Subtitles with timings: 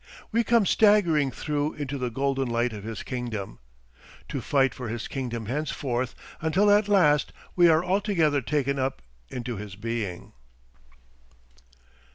[0.31, 3.59] We come staggering through into the golden light of his kingdom,
[4.29, 9.57] to fight for his kingdom henceforth, until at last we are altogether taken up into
[9.57, 10.33] his being.